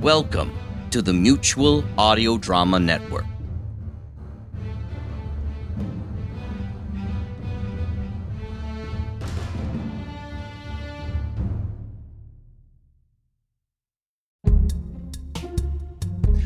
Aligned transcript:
Welcome 0.00 0.52
to 0.90 1.00
the 1.00 1.14
Mutual 1.14 1.82
Audio 1.96 2.36
Drama 2.36 2.78
Network. 2.78 3.24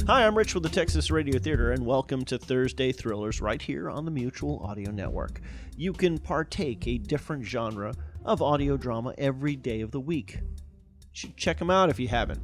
Hi, 0.07 0.25
I'm 0.25 0.39
Rich 0.39 0.55
with 0.55 0.63
the 0.63 0.69
Texas 0.69 1.11
Radio 1.11 1.41
Theater, 1.41 1.73
and 1.73 1.85
welcome 1.85 2.25
to 2.27 2.39
Thursday 2.39 2.93
Thrillers 2.93 3.41
right 3.41 3.61
here 3.61 3.91
on 3.91 4.05
the 4.05 4.13
Mutual 4.13 4.61
Audio 4.61 4.93
Network. 4.93 5.41
You 5.77 5.93
can 5.93 6.19
partake 6.19 6.87
a 6.87 6.99
different 6.99 7.45
genre 7.45 7.95
of 8.25 8.41
audio 8.43 8.77
drama 8.77 9.13
every 9.19 9.57
day 9.57 9.81
of 9.81 9.91
the 9.91 10.01
week. 10.01 10.39
You 10.41 11.09
should 11.13 11.37
check 11.37 11.59
them 11.59 11.71
out 11.71 11.91
if 11.91 11.99
you 11.99 12.07
haven't, 12.07 12.41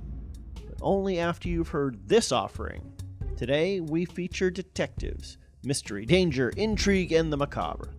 only 0.80 1.18
after 1.18 1.48
you've 1.48 1.68
heard 1.68 2.08
this 2.08 2.32
offering. 2.32 2.92
Today, 3.36 3.80
we 3.80 4.04
feature 4.04 4.50
detectives, 4.50 5.38
mystery, 5.62 6.06
danger, 6.06 6.50
intrigue, 6.56 7.12
and 7.12 7.32
the 7.32 7.36
macabre. 7.36 7.90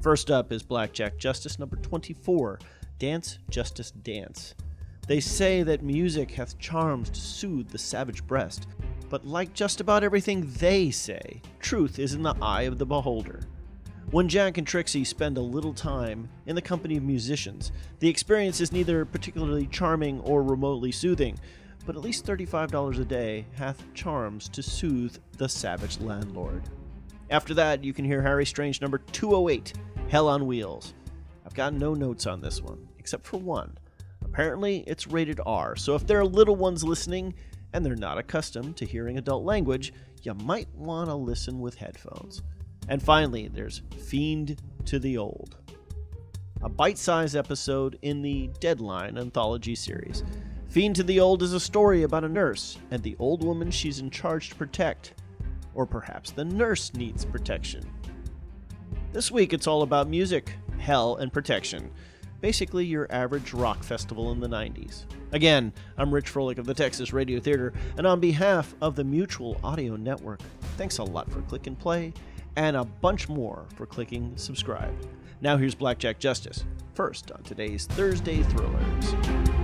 First 0.00 0.30
up 0.30 0.52
is 0.52 0.62
Blackjack 0.62 1.18
Justice 1.18 1.58
number 1.58 1.76
24 1.76 2.58
Dance, 2.98 3.38
Justice, 3.50 3.90
Dance. 3.90 4.54
They 5.08 5.20
say 5.20 5.62
that 5.64 5.82
music 5.82 6.30
hath 6.30 6.58
charms 6.58 7.10
to 7.10 7.20
soothe 7.20 7.68
the 7.68 7.78
savage 7.78 8.24
breast, 8.26 8.66
but 9.08 9.26
like 9.26 9.52
just 9.52 9.80
about 9.80 10.04
everything 10.04 10.48
they 10.58 10.90
say, 10.90 11.42
truth 11.60 11.98
is 11.98 12.14
in 12.14 12.22
the 12.22 12.36
eye 12.40 12.62
of 12.62 12.78
the 12.78 12.86
beholder. 12.86 13.40
When 14.12 14.28
Jack 14.28 14.58
and 14.58 14.66
Trixie 14.66 15.04
spend 15.04 15.38
a 15.38 15.42
little 15.42 15.72
time 15.72 16.28
in 16.46 16.54
the 16.54 16.62
company 16.62 16.96
of 16.96 17.02
musicians, 17.02 17.72
the 17.98 18.08
experience 18.08 18.60
is 18.60 18.70
neither 18.70 19.04
particularly 19.04 19.66
charming 19.66 20.20
or 20.20 20.42
remotely 20.42 20.92
soothing, 20.92 21.38
but 21.84 21.96
at 21.96 22.02
least 22.02 22.26
$35 22.26 23.00
a 23.00 23.04
day 23.04 23.46
hath 23.54 23.82
charms 23.94 24.48
to 24.50 24.62
soothe 24.62 25.16
the 25.36 25.48
savage 25.48 26.00
landlord. 26.00 26.62
After 27.30 27.54
that, 27.54 27.82
you 27.82 27.92
can 27.92 28.04
hear 28.04 28.22
Harry 28.22 28.46
Strange 28.46 28.80
number 28.80 28.98
208, 28.98 29.72
Hell 30.08 30.28
on 30.28 30.46
Wheels. 30.46 30.94
I've 31.46 31.54
got 31.54 31.74
no 31.74 31.94
notes 31.94 32.26
on 32.26 32.40
this 32.40 32.60
one, 32.60 32.88
except 32.98 33.26
for 33.26 33.38
one. 33.38 33.76
Apparently, 34.24 34.84
it's 34.86 35.06
rated 35.06 35.40
R, 35.44 35.76
so 35.76 35.94
if 35.94 36.06
there 36.06 36.20
are 36.20 36.24
little 36.24 36.56
ones 36.56 36.84
listening 36.84 37.34
and 37.72 37.84
they're 37.84 37.96
not 37.96 38.18
accustomed 38.18 38.76
to 38.76 38.86
hearing 38.86 39.18
adult 39.18 39.44
language, 39.44 39.92
you 40.22 40.34
might 40.34 40.68
want 40.74 41.08
to 41.08 41.14
listen 41.14 41.58
with 41.60 41.74
headphones. 41.74 42.42
And 42.88 43.02
finally, 43.02 43.48
there's 43.48 43.82
Fiend 44.06 44.60
to 44.86 44.98
the 44.98 45.16
Old, 45.18 45.56
a 46.62 46.68
bite 46.68 46.98
sized 46.98 47.36
episode 47.36 47.98
in 48.02 48.22
the 48.22 48.50
Deadline 48.60 49.18
anthology 49.18 49.74
series. 49.74 50.22
Fiend 50.72 50.96
to 50.96 51.02
the 51.02 51.20
Old 51.20 51.42
is 51.42 51.52
a 51.52 51.60
story 51.60 52.02
about 52.02 52.24
a 52.24 52.28
nurse 52.30 52.78
and 52.90 53.02
the 53.02 53.14
old 53.18 53.44
woman 53.44 53.70
she's 53.70 53.98
in 53.98 54.08
charge 54.08 54.48
to 54.48 54.54
protect. 54.54 55.12
Or 55.74 55.84
perhaps 55.84 56.30
the 56.30 56.46
nurse 56.46 56.94
needs 56.94 57.26
protection. 57.26 57.84
This 59.12 59.30
week 59.30 59.52
it's 59.52 59.66
all 59.66 59.82
about 59.82 60.08
music, 60.08 60.54
hell, 60.78 61.16
and 61.16 61.30
protection. 61.30 61.90
Basically, 62.40 62.86
your 62.86 63.06
average 63.10 63.52
rock 63.52 63.84
festival 63.84 64.32
in 64.32 64.40
the 64.40 64.48
90s. 64.48 65.04
Again, 65.32 65.74
I'm 65.98 66.10
Rich 66.10 66.32
Froelich 66.32 66.56
of 66.56 66.64
the 66.64 66.72
Texas 66.72 67.12
Radio 67.12 67.38
Theater, 67.38 67.74
and 67.98 68.06
on 68.06 68.18
behalf 68.18 68.74
of 68.80 68.96
the 68.96 69.04
Mutual 69.04 69.60
Audio 69.62 69.96
Network, 69.96 70.40
thanks 70.78 70.96
a 70.96 71.04
lot 71.04 71.30
for 71.30 71.42
click 71.42 71.66
and 71.66 71.78
play, 71.78 72.14
and 72.56 72.78
a 72.78 72.84
bunch 72.84 73.28
more 73.28 73.66
for 73.76 73.84
clicking 73.84 74.32
subscribe. 74.38 74.94
Now 75.42 75.58
here's 75.58 75.74
Blackjack 75.74 76.18
Justice, 76.18 76.64
first 76.94 77.30
on 77.30 77.42
today's 77.42 77.84
Thursday 77.84 78.42
Thrillers. 78.42 79.61